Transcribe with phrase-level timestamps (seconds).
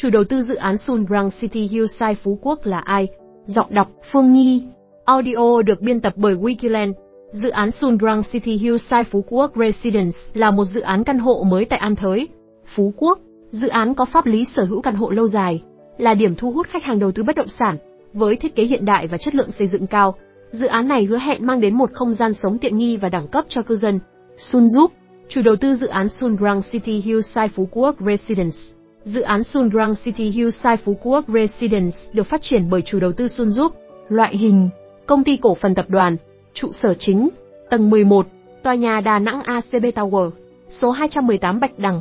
[0.00, 3.08] Chủ đầu tư dự án Sun Brang City Hillside Phú Quốc là ai?
[3.44, 4.62] Giọng đọc Phương Nhi.
[5.04, 6.92] Audio được biên tập bởi Wikiland.
[7.30, 11.42] Dự án Sun Brang City Hillside Phú Quốc Residence là một dự án căn hộ
[11.42, 12.28] mới tại An Thới,
[12.74, 13.18] Phú Quốc.
[13.50, 15.62] Dự án có pháp lý sở hữu căn hộ lâu dài,
[15.98, 17.76] là điểm thu hút khách hàng đầu tư bất động sản,
[18.12, 20.14] với thiết kế hiện đại và chất lượng xây dựng cao.
[20.50, 23.28] Dự án này hứa hẹn mang đến một không gian sống tiện nghi và đẳng
[23.28, 24.00] cấp cho cư dân.
[24.36, 24.92] Sun giúp,
[25.28, 28.77] chủ đầu tư dự án Sun Brang City Hillside Phú Quốc Residence
[29.14, 33.12] Dự án Sun Sungrang City Hillside Phú Quốc Residence được phát triển bởi chủ đầu
[33.12, 33.72] tư Sun Group,
[34.08, 34.68] loại hình,
[35.06, 36.16] công ty cổ phần tập đoàn,
[36.52, 37.28] trụ sở chính,
[37.70, 38.26] tầng 11,
[38.62, 40.30] tòa nhà Đà Nẵng ACB Tower,
[40.70, 42.00] số 218 Bạch Đằng,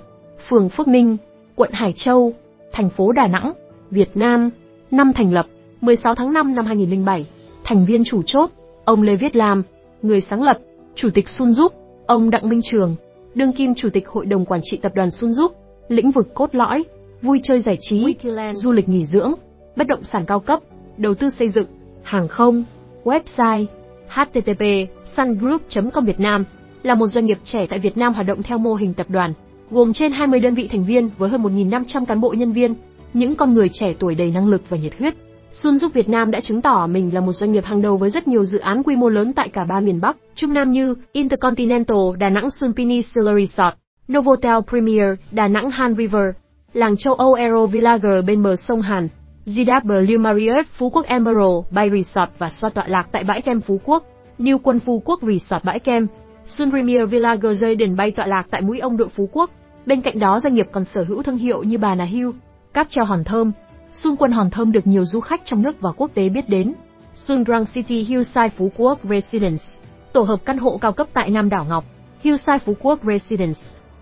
[0.49, 1.17] phường Phước Ninh,
[1.55, 2.33] quận Hải Châu,
[2.71, 3.53] thành phố Đà Nẵng,
[3.91, 4.49] Việt Nam,
[4.91, 5.45] năm thành lập,
[5.81, 7.25] 16 tháng 5 năm 2007,
[7.63, 8.49] thành viên chủ chốt,
[8.85, 9.63] ông Lê Viết Lam,
[10.01, 10.57] người sáng lập,
[10.95, 11.73] chủ tịch Sun Group,
[12.07, 12.95] ông Đặng Minh Trường,
[13.35, 15.51] đương kim chủ tịch hội đồng quản trị tập đoàn Sun Group,
[15.87, 16.83] lĩnh vực cốt lõi,
[17.21, 18.15] vui chơi giải trí,
[18.53, 19.33] du lịch nghỉ dưỡng,
[19.75, 20.59] bất động sản cao cấp,
[20.97, 21.67] đầu tư xây dựng,
[22.03, 22.63] hàng không,
[23.03, 23.65] website
[24.07, 24.63] http
[25.15, 26.45] sungroup.com Việt Nam
[26.83, 29.33] là một doanh nghiệp trẻ tại Việt Nam hoạt động theo mô hình tập đoàn,
[29.71, 32.75] gồm trên 20 đơn vị thành viên với hơn 1.500 cán bộ nhân viên,
[33.13, 35.13] những con người trẻ tuổi đầy năng lực và nhiệt huyết.
[35.51, 38.09] Sun giúp Việt Nam đã chứng tỏ mình là một doanh nghiệp hàng đầu với
[38.09, 40.95] rất nhiều dự án quy mô lớn tại cả ba miền Bắc, Trung Nam như
[41.11, 43.75] Intercontinental Đà Nẵng Sun Peninsula Resort,
[44.13, 46.25] Novotel Premier Đà Nẵng Han River,
[46.73, 49.07] làng châu Âu Aero Village bên bờ sông Hàn,
[49.45, 53.79] GW Marriott Phú Quốc Emerald Bay Resort và xoa tọa lạc tại bãi kem Phú
[53.83, 54.03] Quốc,
[54.39, 56.07] New Quân Phú Quốc Resort bãi kem,
[56.45, 59.49] Sun Premier Village Garden bay tọa lạc tại mũi ông đội Phú Quốc.
[59.85, 62.29] Bên cạnh đó doanh nghiệp còn sở hữu thương hiệu như Bà Nà Hill,
[62.73, 63.51] cáp treo hòn thơm.
[63.91, 66.73] Sun Quân hòn thơm được nhiều du khách trong nước và quốc tế biết đến.
[67.15, 69.63] Sun Drang City Hillside Phú Quốc Residence,
[70.13, 71.83] tổ hợp căn hộ cao cấp tại Nam đảo Ngọc.
[72.21, 73.59] Hillside Phú Quốc Residence,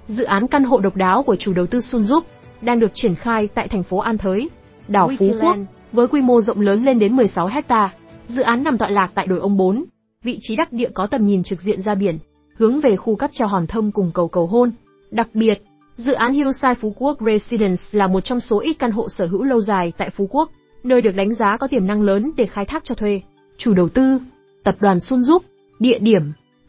[0.07, 2.23] dự án căn hộ độc đáo của chủ đầu tư Sun Giúp
[2.65, 4.49] đang được triển khai tại thành phố An Thới,
[4.87, 5.57] đảo Phú Quốc,
[5.91, 7.93] với quy mô rộng lớn lên đến 16 hecta.
[8.27, 9.85] Dự án nằm tọa lạc tại đồi ông 4,
[10.23, 12.17] vị trí đắc địa có tầm nhìn trực diện ra biển,
[12.57, 14.71] hướng về khu cáp treo hòn thông cùng cầu cầu hôn.
[15.11, 15.63] Đặc biệt,
[15.97, 19.43] dự án Hillside Phú Quốc Residence là một trong số ít căn hộ sở hữu
[19.43, 20.51] lâu dài tại Phú Quốc,
[20.83, 23.21] nơi được đánh giá có tiềm năng lớn để khai thác cho thuê.
[23.57, 24.19] Chủ đầu tư,
[24.63, 25.43] tập đoàn Sun Giúp,
[25.79, 26.21] địa điểm,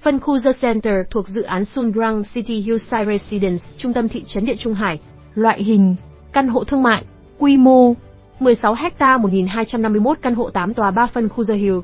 [0.02, 4.24] phân khu The Center thuộc dự án Sun Sungrang City Hillside Residence, trung tâm thị
[4.26, 5.00] trấn Điện Trung Hải,
[5.36, 5.96] Loại hình,
[6.32, 7.04] căn hộ thương mại,
[7.38, 7.94] quy mô,
[8.40, 11.78] 16 hecta 1251 căn hộ 8 tòa 3 phân khu The Hill,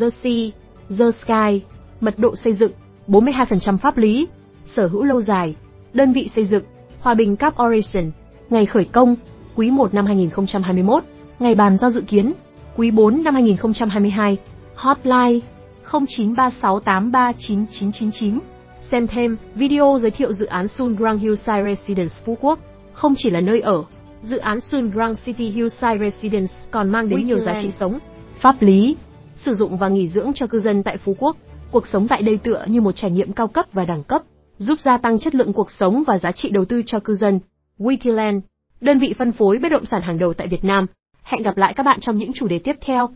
[0.00, 0.50] The Sea,
[0.98, 1.62] The Sky,
[2.00, 2.72] mật độ xây dựng,
[3.08, 4.28] 42% pháp lý,
[4.64, 5.54] sở hữu lâu dài,
[5.92, 6.64] đơn vị xây dựng,
[7.00, 8.10] Hòa Bình Cap Oration,
[8.50, 9.16] ngày khởi công,
[9.56, 11.04] quý 1 năm 2021,
[11.38, 12.32] ngày bàn giao dự kiến,
[12.76, 14.36] quý 4 năm 2022,
[14.74, 15.40] hotline
[15.90, 18.38] 0936839999.
[18.90, 22.58] Xem thêm video giới thiệu dự án Sun Grand Hillside Residence Phú Quốc
[22.96, 23.84] không chỉ là nơi ở,
[24.22, 27.98] dự án Sun Grand City Hillside Residence còn mang đến nhiều giá trị sống,
[28.38, 28.96] pháp lý,
[29.36, 31.36] sử dụng và nghỉ dưỡng cho cư dân tại Phú Quốc.
[31.70, 34.22] Cuộc sống tại đây tựa như một trải nghiệm cao cấp và đẳng cấp,
[34.58, 37.40] giúp gia tăng chất lượng cuộc sống và giá trị đầu tư cho cư dân.
[37.78, 38.40] Wikiland,
[38.80, 40.86] đơn vị phân phối bất động sản hàng đầu tại Việt Nam.
[41.22, 43.08] Hẹn gặp lại các bạn trong những chủ đề tiếp theo.